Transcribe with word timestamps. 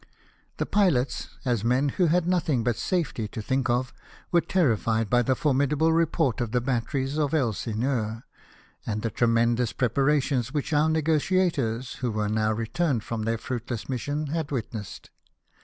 The 0.57 0.65
pilots, 0.65 1.29
as 1.45 1.63
men 1.63 1.89
who 1.89 2.07
had 2.07 2.27
nothing 2.27 2.63
but 2.63 2.75
safety 2.75 3.27
to 3.27 3.39
think 3.39 3.69
of, 3.69 3.93
were 4.31 4.41
terrified 4.41 5.11
by 5.11 5.21
the 5.21 5.35
formidable 5.35 5.93
report 5.93 6.41
of 6.41 6.51
the 6.53 6.59
batteries 6.59 7.19
of 7.19 7.35
Elsineur, 7.35 8.23
and 8.83 9.03
the 9.03 9.11
tremendous 9.11 9.73
pre 9.73 9.89
parations 9.89 10.47
which 10.47 10.73
our 10.73 10.89
negotiators, 10.89 11.97
who 11.97 12.09
were 12.09 12.29
now 12.29 12.51
returned 12.51 13.03
from 13.03 13.25
their 13.25 13.37
fruitless 13.37 13.87
mission, 13.87 14.25
had 14.33 14.49
witnessed. 14.49 15.11